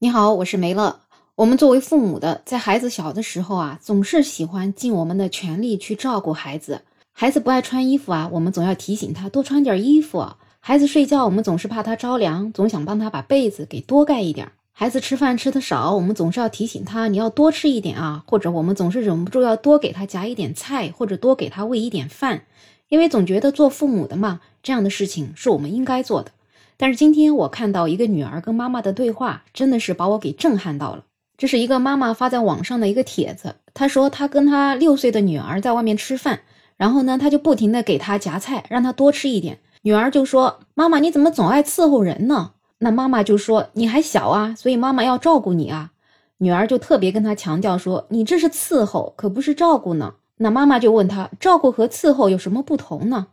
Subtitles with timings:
[0.00, 1.00] 你好，我是梅乐。
[1.36, 6.82] 我们作为父母的，在孩子小的时候啊，总是喜欢尽我们的全力去照顾孩子。
[7.12, 10.26] 孩子不爱穿衣服啊，我们总要提醒他多穿点衣服。
[10.58, 14.50] 孩子睡觉，我们总是怕他着凉，总想帮他把被子给多盖一点。
[14.72, 22.42] 孩子吃饭吃的少，我们总是要提醒他你要多吃一点啊，或者我们总是忍不住要多给他夹一点菜，或者多给他喂一点饭，
[22.88, 26.32] 因为总觉得做父母的嘛，这样的事情是我们应该做的。
[26.76, 31.04] 但是今天我看到一个女儿跟妈妈的对话，真的是把我给震撼到了。
[31.36, 36.40] 这是一个妈妈发在网上的一个帖子，她说她跟她六岁的女儿在外面吃饭，
[36.76, 39.58] 然后呢，她就不停的给她夹菜，让她多吃一点。
[39.82, 45.90] 女儿就说：“妈妈，你怎么总爱伺候人呢？”那妈妈就说：“你还小啊，所以妈妈要照顾你啊。”
[46.38, 53.26] 女儿就特别跟她强调说：“你这是伺候，可不是照顾呢。”那妈妈就问她：“照顾和伺候有什么不同呢？”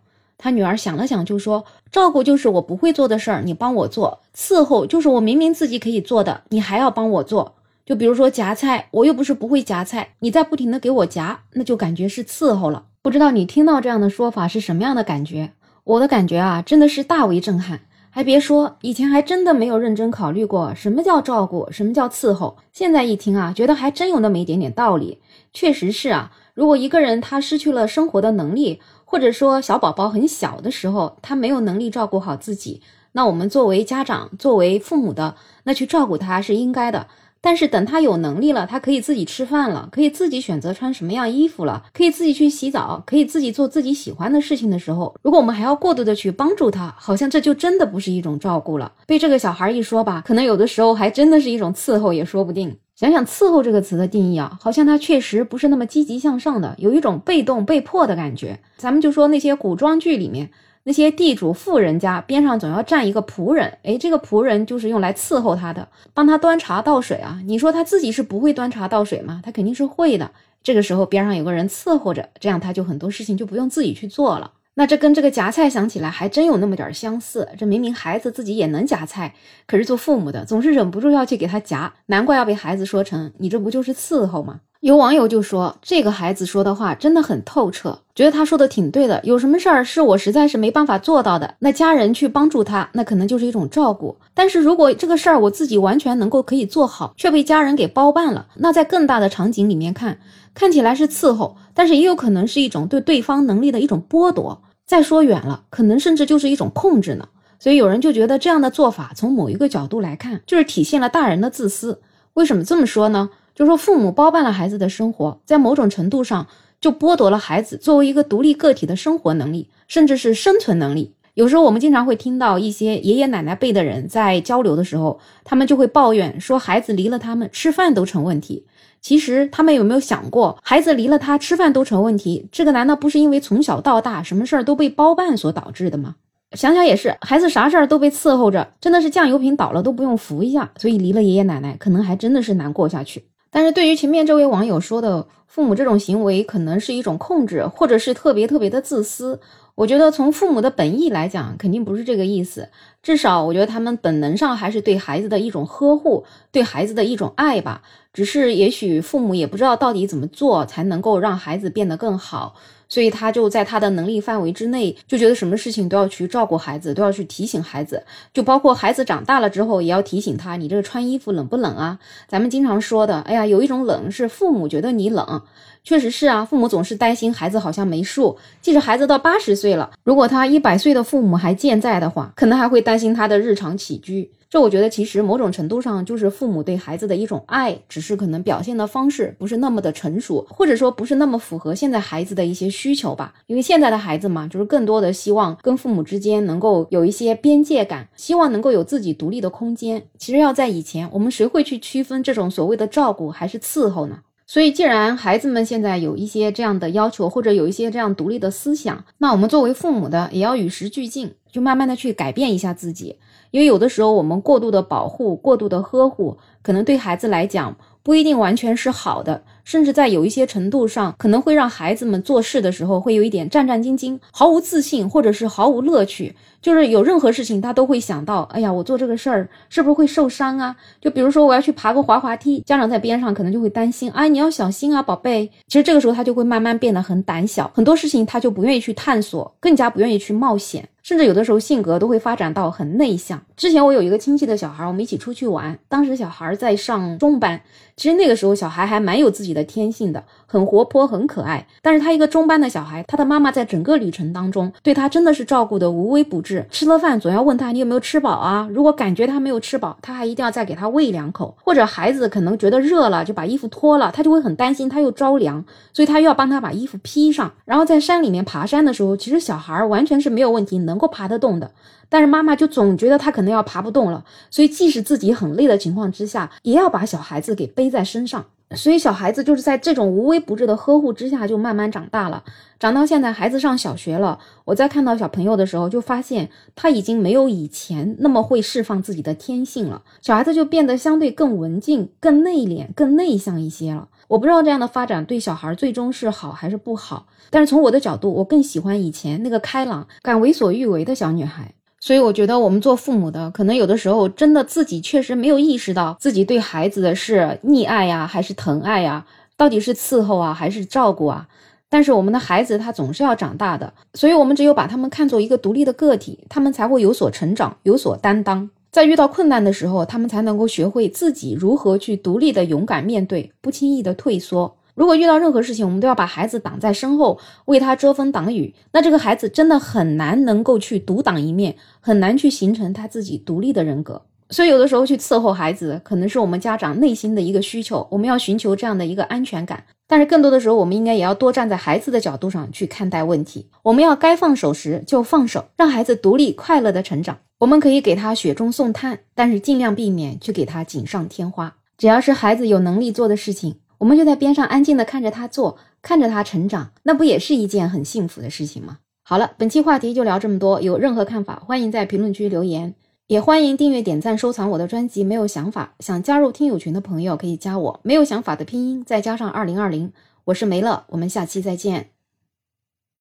[0.43, 7.53] 他女儿想了想就说：“照顾就是我不会做的事儿，你帮我做；伺候就是我明明自己可以做的，你还要帮我做。”
[7.85, 12.85] 就比如说夹菜，我又不是不会夹菜，你在不停的给我夹，那就感觉是伺候了。
[13.03, 15.51] 不知道你听到这样的说法是什么样的感觉？
[15.83, 17.81] 我的感觉啊，真的是大为震撼。
[18.09, 22.57] 还别说，以前还真的没有认真考虑过什么叫照顾，什么叫伺候。
[22.73, 25.19] 现在一听啊，觉得还真有那么一点点道理。
[25.53, 26.31] 确实是啊，
[26.61, 37.07] 如果一个人他失去了生活的能力，或者说小宝宝很小的时候，他没有能力照顾好自己，那我们作为家长，作为父母的，那去照顾他是应该的。
[37.41, 48.93] 但是等他有能力了，他可以自己吃饭了，可以自己选择穿什么样衣服了，可以自己去洗澡，可以自己做自己喜欢的事情的时候，如果我们还要过度的去帮助他，好像这就真的不是一种照顾了。
[49.07, 52.77] 被这个小孩一说吧，可能有的时候还真的是一种伺候也说不定。
[53.01, 58.59] 想想伺候这个词的定义啊，好像它确实不是那么积极向上的，有一种被动被迫的感觉。
[58.77, 60.51] 咱们就说那些古装剧里面。
[60.83, 67.41] 那些地主富人家边上总要站一个仆人，哎，这个仆人就是用来伺候他的，帮他端茶倒水啊。
[67.47, 69.41] 你说他自己是不会端茶倒水吗？
[69.43, 70.29] 他肯定是会的。
[70.61, 74.51] 这个时候边上有个人伺候着，这样他就很多事情就不用自己去做了。
[74.75, 77.49] 那这跟这个夹菜想起来还真有那么点相似。
[77.57, 79.35] 这明明孩子自己也能夹菜，
[79.67, 84.61] 可是做父母的总是忍不住要去给他夹，难怪要被孩子说成你这不就是伺候吗？
[84.81, 89.21] 有网友就说，这个孩子说的话真的很透彻，觉得他说的挺对的。
[89.23, 94.17] 有什么事儿是我实在是没办法做到的，那家人去帮助他，那可能就是一种照顾。
[94.33, 100.17] 但是如果这个事儿我自己完全能够可以做好，却被家人给包办了，那在更大的场景里面看，
[100.55, 104.63] 看起来是伺候，但是也有可能是一种对对方能力的一种剥夺。
[104.87, 107.27] 再说远了，可能甚至就是一种控制呢。
[107.59, 112.01] 所以有人就觉得这样的做法，从某一个角度来看，就是体现了大人的自私。
[112.33, 113.29] 为什么这么说呢？
[113.61, 116.47] 就说父母包办了孩子的生活，在某种程度上
[116.79, 121.13] 就剥夺了孩子作为一个独立个体的生活能力，甚至是生存能力。
[121.35, 128.65] 有时候我们经常会听到一些爷爷奶奶辈的人在交流的时候，他们就会抱怨说，孩子离了他们吃饭都成问题。
[128.99, 136.15] 其实他们有没有想过，孩子离了他吃饭都成问题，这个难道不是因为从小到大什么事儿都被包办所导致的吗？
[136.53, 143.23] 想想也是，孩子啥事儿都被伺候着，真的是酱油瓶倒了都不用扶一下，所以离了爷爷奶奶，可能还真的是难过下去。
[143.51, 149.41] 但是对于前面这位网友说的父母这种行为，可能是一种控制，或者是特别特别的自私。
[149.75, 152.69] 我觉得从父母的本意来讲，肯定不是这个意思。
[153.03, 156.23] 至少我觉得他们本能上还是对孩子的一种呵护，
[156.53, 157.81] 对孩子的一种爱吧。
[158.13, 162.55] 只是也许父母也不知道到底怎么做才能够让孩子变得更好。
[162.89, 168.03] 所以他就在他的能力范围之内，就觉得什么事情都要去照顾孩子，都要去提醒孩子，
[168.33, 171.99] 就包括孩子长大了之后，也要提醒他，你这个穿衣服冷不冷啊？
[172.27, 175.40] 咱们经常说的，哎呀，有一种冷是父母觉得你冷，
[175.83, 184.31] 确实是啊，父母总是担心孩子好像没数，即使孩子到八十岁了，如果他一百岁的父母还健在的话，可能还会担心他的日常起居。
[184.47, 193.33] 这我觉得其实某种程度上就是父母对孩子的一种爱，只是可能表现的方式不是那么的成熟，或者说不是那么符合现在孩子的一些需求吧。
[193.47, 200.03] 因为现在的孩子嘛，就是更多的希望跟父母之间能够有一些边界感，希望能够有自己独立的空间。
[200.19, 204.19] 其实要在以前，我们谁会去区分这种所谓的照顾还是伺候呢？
[204.51, 213.15] 所以既然孩子们现在有一些这样的要求，或者有一些这样独立的思想，那我们作为父母的也要与时俱进，就慢慢的去改变一下自己。
[213.51, 226.35] 因为有的时候我们过度的保护、过度的呵护，可能对孩子来讲不一定完全是好的，甚至在有一些程度上，可能会让孩子们做事的时候会有一点战战兢兢、毫无自信，或者是毫无乐趣。
[226.61, 230.75] 就是有任何事情，他都会想到，哎呀，我做这个事儿是不是会受伤啊？
[230.99, 235.51] 就比如说我要去爬个滑滑梯，家长在边上可能就会担心，哎，你要小心啊，宝贝。
[235.67, 240.87] 其实这个时候他就会慢慢变得很胆小，很多事情他就不愿意去探索，更加不愿意去冒险。
[241.01, 243.41] 甚至有的时候性格都会发展到很内向。
[243.57, 247.59] 之前我有一个亲戚的小孩，我们一起出去玩，当时小孩在上中班，
[248.01, 251.67] 其实那个时候小孩还蛮有自己的天性的，很活泼，很可爱。
[251.83, 258.67] 但是他一个中班的小孩，他的妈妈在整个旅程当中对他真的是照顾的无微不至，吃了饭总要问他你有没有吃饱啊？
[258.71, 261.55] 如果感觉他没有吃饱，他还一定要再给他喂两口。
[261.63, 265.63] 或者孩子可能觉得热了，就把衣服脱了，他就会很担心他又着凉，
[265.93, 267.51] 所以他又要帮他把衣服披上。
[267.65, 271.69] 然后在山里面爬山的时候，其实小孩完全是没有问题，能够爬得动的。
[272.11, 278.45] 但是妈妈就总觉得他可能要爬不动了，所以即使自己很累的情况之下，也要把小孩子给背在身上。
[278.73, 282.43] 所以小孩子就是在这种无微不至的呵护之下，就慢慢长大了。
[282.79, 290.01] 长到现在，孩子上小学了，我在看到小朋友的时候，就发现他已经没有以前那么会释放自己的天性了。
[290.21, 294.09] 小孩子就变得相对更文静、更内敛、更内向一些了。
[294.27, 301.73] 我不知道这样的发展对小孩最终是好还是不好，但是从我的角度，我更喜欢以前那个开朗、敢为所欲为的小女孩。
[302.01, 309.23] 所以我觉得我们做父母的，可能有的时候真的自己确实没有意识到自己对孩子的是溺爱呀，还是疼爱呀，
[309.55, 311.47] 到底是伺候啊，还是照顾啊？
[311.89, 318.69] 但是我们的孩子他总是要长大的，所以我们只有把他们看作一个独立的个体，他们才会有所成长，有所担当。
[318.91, 324.75] 在遇到困难的时候，他们才能够学会自己如何去独立的勇敢面对，不轻易的退缩。
[325.01, 334.21] 如果遇到任何事情，我们都要把孩子挡在身后，为他遮风挡雨，那这个孩子真的很难能够去独挡一面，很难去形成他自己独立的人格。
[334.51, 339.83] 所以，有的时候去伺候孩子，可能是我们家长内心的一个需求，我们要寻求这样的一个安全感。
[340.07, 343.69] 但是，更多的时候，我们应该也要多站在孩子的角度上去看待问题。
[343.81, 347.39] 我们要该放手时就放手，让孩子独立快乐的成长。
[347.57, 351.77] 我们可以给他雪中送炭，但是尽量避免去给他锦上添花。
[351.97, 353.77] 只要是孩子有能力做的事情。
[354.01, 358.97] 我们就在边上安静的看着他做，看着他成长，那不也是一件很幸福的事情吗？
[359.21, 360.81] 好了，本期话题就聊这么多。
[360.81, 362.95] 有任何看法，欢迎在评论区留言，
[363.27, 365.23] 也欢迎订阅、点赞、收藏我的专辑。
[365.23, 370.11] 没有想法想加入听友群的朋友可以加我，没有想法的拼音再加上二零二零，
[370.45, 372.09] 我是梅乐，我们下期再见。